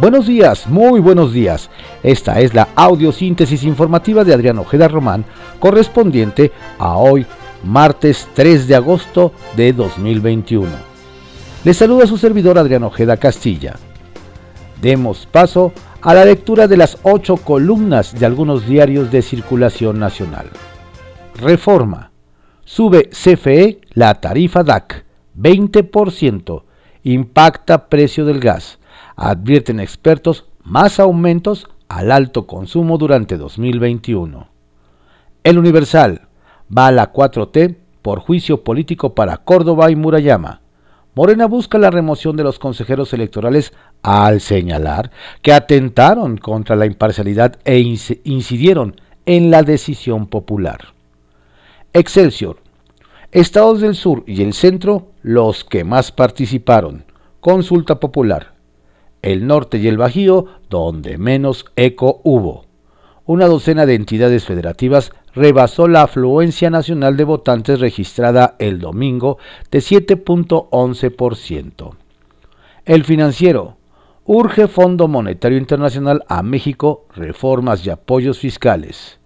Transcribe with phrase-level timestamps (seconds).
[0.00, 1.70] Buenos días, muy buenos días.
[2.04, 5.24] Esta es la audiosíntesis informativa de Adrián Ojeda Román,
[5.58, 7.26] correspondiente a hoy,
[7.64, 10.68] martes 3 de agosto de 2021.
[11.64, 13.74] Les saluda su servidor Adrián Ojeda Castilla.
[14.80, 20.46] Demos paso a la lectura de las ocho columnas de algunos diarios de circulación nacional.
[21.34, 22.12] Reforma.
[22.64, 25.04] Sube CFE la tarifa DAC
[25.36, 26.62] 20%.
[27.02, 28.78] Impacta precio del gas.
[29.20, 34.46] Advierten expertos más aumentos al alto consumo durante 2021.
[35.42, 36.28] El Universal
[36.70, 40.60] va a la 4T por juicio político para Córdoba y Murayama.
[41.16, 43.72] Morena busca la remoción de los consejeros electorales
[44.02, 45.10] al señalar
[45.42, 50.94] que atentaron contra la imparcialidad e incidieron en la decisión popular.
[51.92, 52.58] Excelsior.
[53.32, 57.04] Estados del Sur y el Centro los que más participaron.
[57.40, 58.57] Consulta popular.
[59.22, 62.66] El Norte y el Bajío donde menos eco hubo.
[63.24, 69.38] Una docena de entidades federativas rebasó la afluencia nacional de votantes registrada el domingo
[69.70, 71.94] de 7.11%.
[72.84, 73.76] El financiero.
[74.24, 79.18] Urge Fondo Monetario Internacional a México reformas y apoyos fiscales.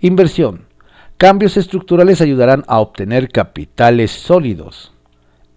[0.00, 0.66] Inversión.
[1.16, 4.92] Cambios estructurales ayudarán a obtener capitales sólidos.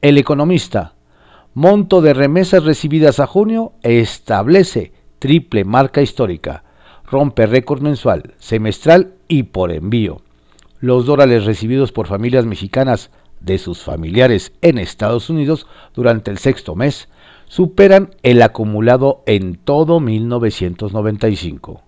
[0.02, 0.94] El economista,
[1.53, 6.64] monto de remesas recibidas a junio establece triple marca histórica,
[7.06, 10.22] rompe récord mensual, semestral y por envío.
[10.80, 16.75] Los dólares recibidos por familias mexicanas de sus familiares en Estados Unidos durante el sexto
[16.75, 17.09] mes
[17.47, 21.84] superan el acumulado en todo 1995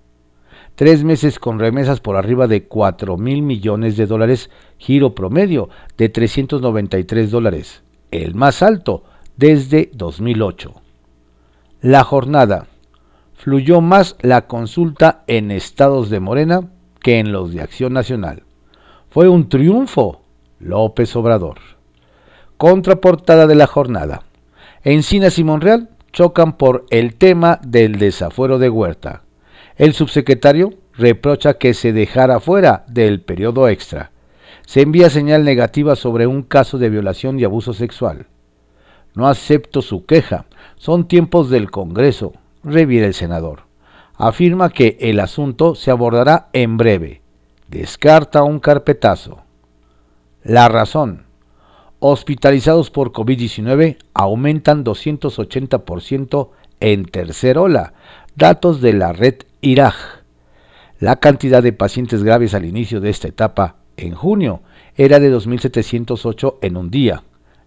[0.76, 6.10] tres meses con remesas por arriba de 4 mil millones de dólares, giro promedio de
[6.10, 9.04] 393 dólares, el más alto
[9.38, 10.74] desde 2008.
[11.82, 12.68] La jornada.
[13.34, 16.70] Fluyó más la consulta en estados de Morena
[17.02, 18.44] que en los de Acción Nacional.
[19.10, 20.22] Fue un triunfo,
[20.60, 21.58] López Obrador.
[22.58, 24.24] Contraportada de la jornada.
[24.84, 29.24] Encinas y Monreal chocan por el tema del desafuero de Huerta.
[29.76, 34.12] El subsecretario reprocha que se dejara fuera del periodo extra.
[34.66, 38.28] Se envía señal negativa sobre un caso de violación y abuso sexual.
[39.14, 40.46] No acepto su queja.
[40.76, 42.34] Son tiempos del Congreso,
[42.64, 43.64] reviere el senador.
[44.16, 47.22] Afirma que el asunto se abordará en breve.
[47.68, 49.42] Descarta un carpetazo.
[50.44, 51.26] La razón.
[52.00, 56.50] Hospitalizados por COVID-19 aumentan 280%
[56.80, 57.94] en tercera ola.
[58.36, 59.96] Datos de la red IRAG.
[61.00, 64.62] La cantidad de pacientes graves al inicio de esta etapa, en junio,
[64.96, 67.24] era de 2.708 en un día.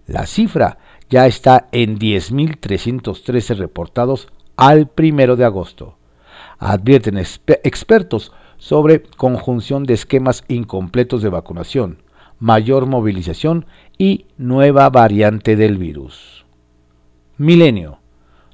[0.06, 0.78] La cifra
[1.10, 5.97] ya está en 10.313 reportados al primero de agosto.
[6.59, 12.03] Advierten expertos sobre conjunción de esquemas incompletos de vacunación,
[12.38, 13.66] mayor movilización
[13.98, 16.44] y nueva variante del virus.
[17.37, 17.98] Milenio.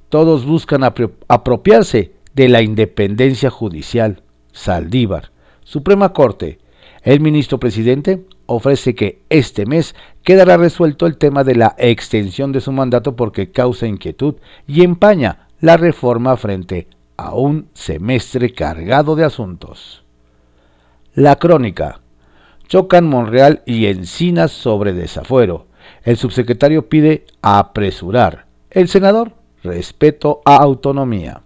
[0.09, 4.23] Todos buscan apropiarse de la independencia judicial,
[4.53, 5.31] Saldívar,
[5.63, 6.59] Suprema Corte,
[7.03, 9.95] el ministro presidente ofrece que este mes
[10.25, 14.35] quedará resuelto el tema de la extensión de su mandato porque causa inquietud
[14.67, 20.03] y empaña la reforma frente a un semestre cargado de asuntos.
[21.15, 22.01] La crónica.
[22.67, 25.67] Chocan Monreal y Encinas sobre desafuero.
[26.03, 28.47] El subsecretario pide apresurar.
[28.71, 31.43] El senador, respeto a autonomía.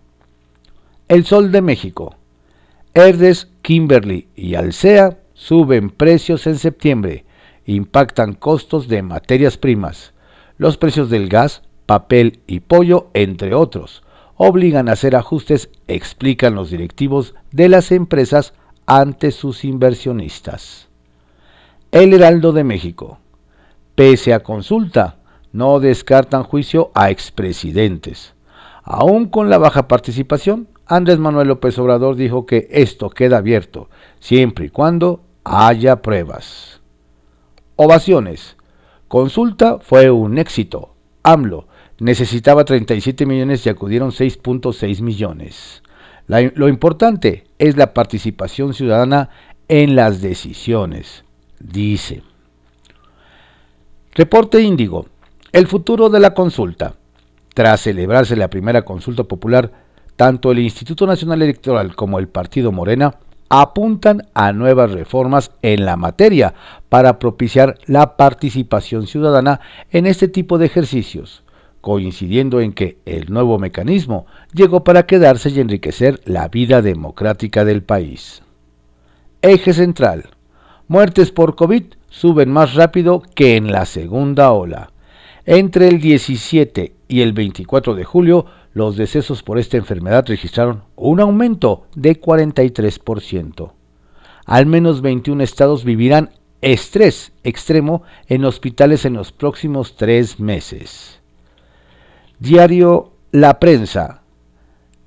[1.09, 2.17] El Sol de México.
[2.95, 7.25] Herdes, Kimberly y Alsea suben precios en septiembre.
[7.67, 10.15] Impactan costos de materias primas.
[10.57, 14.03] Los precios del gas, papel y pollo, entre otros,
[14.37, 18.55] obligan a hacer ajustes, explican los directivos de las empresas
[18.87, 20.89] ante sus inversionistas.
[21.91, 23.19] El Heraldo de México.
[23.95, 25.19] Pese a consulta,
[25.53, 28.35] no descartan juicio a expresidentes.
[28.83, 33.89] Aún con la baja participación, Andrés Manuel López Obrador dijo que esto queda abierto,
[34.21, 36.81] siempre y cuando haya pruebas.
[37.77, 38.57] Ovaciones.
[39.09, 40.95] Consulta fue un éxito.
[41.23, 41.67] AMLO
[41.99, 45.83] necesitaba 37 millones y acudieron 6.6 millones.
[46.27, 49.31] lo importante es la participación ciudadana
[49.69, 51.25] en las decisiones,
[51.61, 52.23] dice.
[54.13, 55.07] Reporte Índigo.
[55.53, 56.95] El futuro de la consulta.
[57.55, 59.84] Tras celebrarse la primera consulta popular,
[60.17, 63.17] tanto el Instituto Nacional Electoral como el Partido Morena
[63.49, 66.55] apuntan a nuevas reformas en la materia
[66.89, 71.45] para propiciar la participación ciudadana en este tipo de ejercicios,
[71.81, 77.83] coincidiendo en que el nuevo mecanismo llegó para quedarse y enriquecer la vida democrática del
[77.83, 78.43] país.
[79.43, 80.31] Eje central.
[80.89, 84.91] Muertes por COVID suben más rápido que en la segunda ola.
[85.47, 91.21] Entre el 17 y el 24 de julio, los decesos por esta enfermedad registraron un
[91.21, 93.73] aumento de 43%.
[94.45, 96.31] Al menos 21 estados vivirán
[96.61, 101.21] estrés extremo en hospitales en los próximos tres meses.
[102.41, 104.23] Diario La Prensa.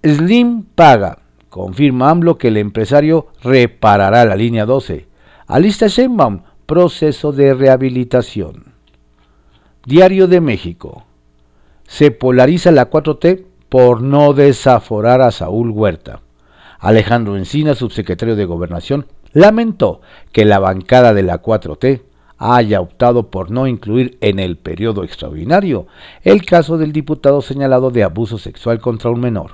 [0.03, 1.19] Slim paga.
[1.49, 5.07] Confirma AMLO que el empresario reparará la línea 12.
[5.47, 8.73] Alista Sheinbaum, proceso de rehabilitación.
[9.85, 11.05] Diario de México.
[11.87, 16.21] Se polariza la 4T por no desaforar a Saúl Huerta.
[16.79, 22.01] Alejandro Encina, subsecretario de Gobernación, lamentó que la bancada de la 4T
[22.37, 25.87] haya optado por no incluir en el periodo extraordinario
[26.23, 29.53] el caso del diputado señalado de abuso sexual contra un menor.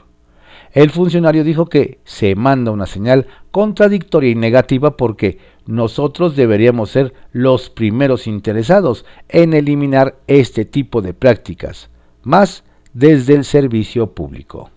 [0.73, 7.13] El funcionario dijo que se manda una señal contradictoria y negativa porque nosotros deberíamos ser
[7.31, 11.89] los primeros interesados en eliminar este tipo de prácticas,
[12.23, 14.69] más desde el servicio público.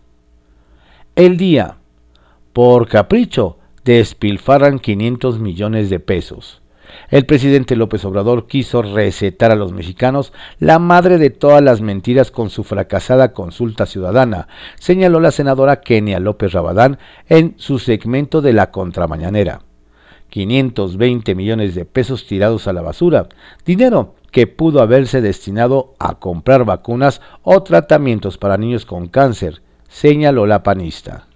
[1.14, 1.76] El día,
[2.52, 6.62] por capricho, despilfarran 500 millones de pesos.
[7.10, 12.30] El presidente López Obrador quiso recetar a los mexicanos la madre de todas las mentiras
[12.30, 16.98] con su fracasada consulta ciudadana, señaló la senadora Kenia López Rabadán
[17.28, 19.62] en su segmento de la contramañanera.
[20.30, 23.28] 520 millones de pesos tirados a la basura,
[23.64, 30.44] dinero que pudo haberse destinado a comprar vacunas o tratamientos para niños con cáncer, señaló
[30.44, 31.26] la panista.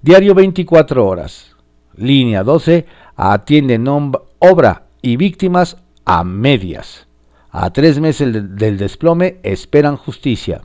[0.00, 1.54] Diario 24 horas.
[1.94, 3.78] Línea 12 atiende
[4.38, 5.76] obra y víctimas
[6.06, 7.06] a medias.
[7.50, 10.62] A tres meses del desplome esperan justicia.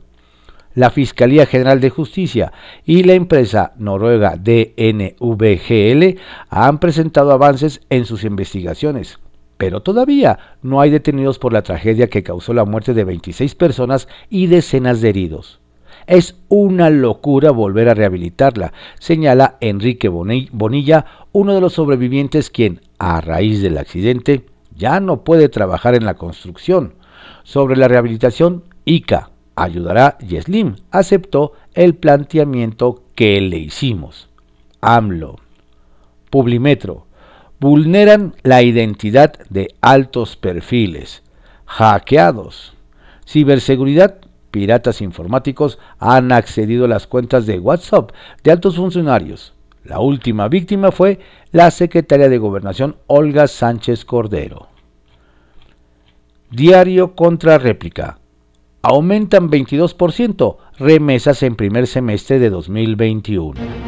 [0.72, 2.54] La Fiscalía General de Justicia
[2.86, 9.18] y la empresa noruega DNVGL han presentado avances en sus investigaciones,
[9.56, 14.08] pero todavía no hay detenidos por la tragedia que causó la muerte de 26 personas
[14.28, 15.60] y decenas de heridos.
[16.06, 23.20] Es una locura volver a rehabilitarla, señala Enrique Bonilla, uno de los sobrevivientes quien, a
[23.20, 26.94] raíz del accidente, ya no puede trabajar en la construcción.
[27.42, 34.28] Sobre la rehabilitación, ICA ayudará y Slim aceptó el planteamiento que le hicimos.
[34.80, 35.36] AMLO.
[36.30, 37.05] Publimetro.
[37.58, 41.22] Vulneran la identidad de altos perfiles.
[41.64, 42.74] Hackeados.
[43.26, 44.18] Ciberseguridad
[44.50, 48.10] piratas informáticos han accedido a las cuentas de WhatsApp
[48.42, 49.52] de altos funcionarios.
[49.84, 51.20] La última víctima fue
[51.52, 54.68] la secretaria de Gobernación Olga Sánchez Cordero.
[56.50, 58.18] Diario contra réplica.
[58.80, 63.85] Aumentan 22% remesas en primer semestre de 2021.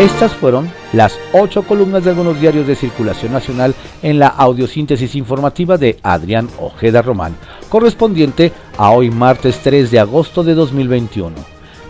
[0.00, 5.76] Estas fueron las ocho columnas de algunos diarios de circulación nacional en la audiosíntesis informativa
[5.76, 7.36] de Adrián Ojeda Román,
[7.68, 11.36] correspondiente a hoy martes 3 de agosto de 2021.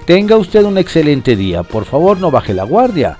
[0.06, 3.16] Tenga usted un excelente día, por favor no baje la guardia.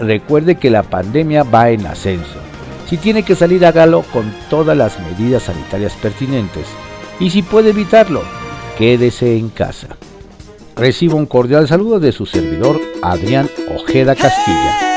[0.00, 2.40] Recuerde que la pandemia va en ascenso.
[2.88, 6.66] Si tiene que salir, hágalo con todas las medidas sanitarias pertinentes.
[7.20, 8.22] Y si puede evitarlo,
[8.76, 9.86] quédese en casa.
[10.76, 14.92] Recibo un cordial saludo de su servidor Adrián Ojeda Castilla.